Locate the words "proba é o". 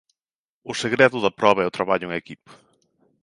1.39-1.75